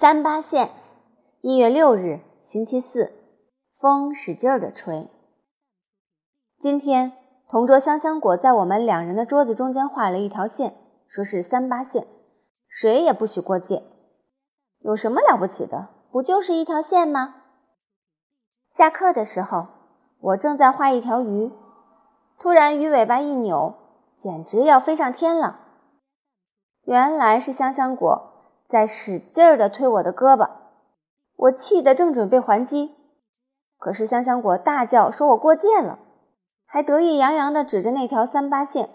[0.00, 0.70] 三八线，
[1.40, 3.10] 一月六日，星期四，
[3.80, 5.08] 风使劲儿的吹。
[6.56, 7.14] 今天，
[7.48, 10.76] 同桌香香果在我们两人的桌子中间画了一条线，
[11.08, 12.06] 说是三八线，
[12.68, 13.82] 谁也不许过界。
[14.78, 15.88] 有什么了不起的？
[16.12, 17.34] 不就是一条线吗？
[18.70, 19.66] 下课的时候，
[20.20, 21.50] 我正在画一条鱼，
[22.38, 23.74] 突然鱼尾巴一扭，
[24.14, 25.58] 简直要飞上天了。
[26.84, 28.37] 原来是香香果。
[28.68, 30.50] 在使劲儿地推我的胳膊，
[31.36, 32.94] 我气得正准备还击，
[33.78, 35.98] 可是香香果大叫说我过界了，
[36.66, 38.90] 还得意洋洋地指着那条三八线。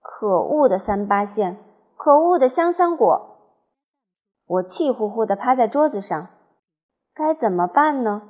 [0.00, 1.56] 可恶的三八线，
[1.96, 3.36] 可恶的香香果！
[4.44, 6.26] 我气呼呼地趴在桌子上，
[7.14, 8.22] 该怎么办呢？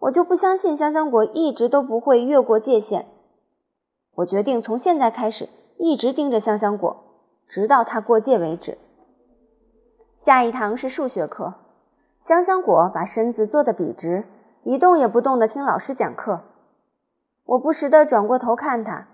[0.00, 3.06] 我就不相信香香果一直都不会越过界限。
[4.16, 6.96] 我决定从现在开始一直盯着香香果，
[7.46, 8.78] 直到它过界为止。
[10.16, 11.54] 下一堂是数学课，
[12.18, 14.24] 香香果把身子坐得笔直，
[14.62, 16.40] 一动也不动地听老师讲课。
[17.44, 19.06] 我不时地转过头看他，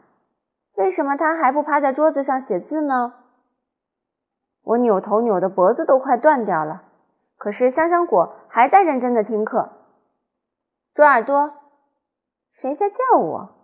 [0.76, 3.14] 为什么他还不趴在桌子上写字呢？
[4.62, 6.84] 我扭头扭得脖子都快断掉了，
[7.36, 9.70] 可是香香果还在认真地听课。
[10.94, 11.52] 猪耳朵，
[12.54, 13.54] 谁在叫我？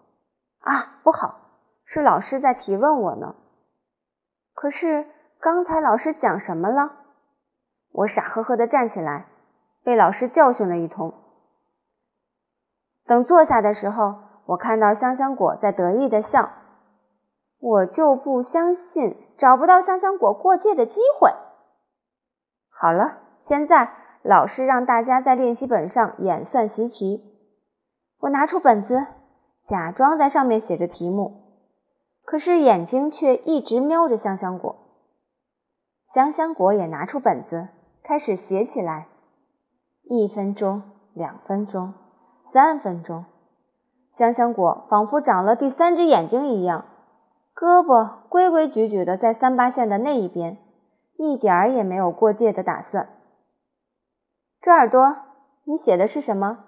[0.58, 1.38] 啊，不好，
[1.84, 3.36] 是老师在提问我呢。
[4.54, 5.06] 可是
[5.38, 6.96] 刚才老师讲什么了？
[7.98, 9.26] 我傻呵呵地站起来，
[9.82, 11.14] 被老师教训了一通。
[13.04, 14.14] 等坐下的时候，
[14.46, 16.52] 我看到香香果在得意地笑，
[17.58, 21.32] 我就不相信找不到香香果过界的机会。
[22.68, 27.24] 好了，现在老师让大家在练习本上演算习题。
[28.20, 29.06] 我拿出本子，
[29.64, 31.64] 假装在上面写着题目，
[32.24, 34.76] 可是眼睛却一直瞄着香香果。
[36.06, 37.70] 香香果也拿出本子。
[38.08, 39.06] 开始写起来，
[40.04, 41.92] 一分钟、两分钟、
[42.50, 43.26] 三分钟，
[44.10, 46.86] 香香果仿佛长了第三只眼睛一样，
[47.54, 50.56] 胳膊规规矩矩的在三八线的那一边，
[51.18, 53.10] 一点儿也没有过界的打算。
[54.62, 55.14] 猪耳朵，
[55.64, 56.64] 你写的是什么？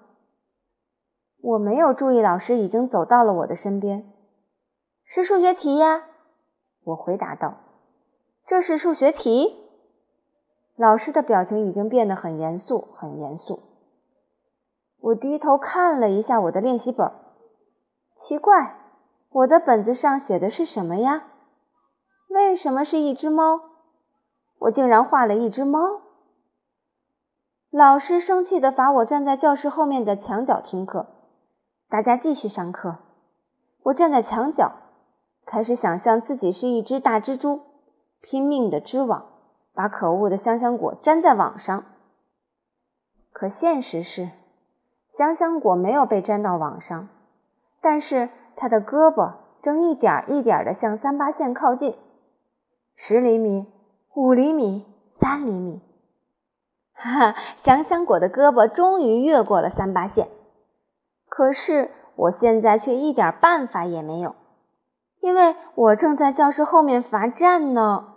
[1.41, 4.13] 我没有注意，老师已经走到了我的身边。
[5.05, 6.03] 是数学题呀，
[6.83, 7.55] 我回答道。
[8.45, 9.57] 这是数学题。
[10.75, 13.63] 老师的表情已经变得很严肃，很严肃。
[14.99, 17.11] 我低头看了一下我的练习本，
[18.15, 18.75] 奇怪，
[19.29, 21.27] 我的本子上写的是什么呀？
[22.29, 23.61] 为什么是一只猫？
[24.59, 26.01] 我竟然画了一只猫。
[27.69, 31.07] 老师生气地罚我站在教室后面的墙角听课，
[31.89, 32.97] 大家继续上课。
[33.83, 34.73] 我站在墙角，
[35.45, 37.61] 开始想象自己是一只大蜘蛛，
[38.21, 39.30] 拼命地织网。
[39.73, 41.85] 把可恶的香香果粘在网上，
[43.31, 44.29] 可现实是，
[45.07, 47.07] 香香果没有被粘到网上，
[47.81, 51.95] 但是它的胳膊正一点一点地向三八线靠近，
[52.95, 53.71] 十厘米、
[54.13, 54.85] 五厘米、
[55.19, 55.81] 三厘米，
[56.93, 60.27] 哈哈，香香果的胳膊终于越过了三八线，
[61.29, 64.35] 可是我现在却一点办法也没有，
[65.21, 68.10] 因为我正在教室后面罚站呢。